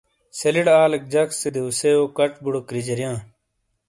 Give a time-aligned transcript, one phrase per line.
[0.37, 3.17] سیلِی ڑے آلیک جک سے دیوسیئو کچ بُوڑو کریجاریئاں۔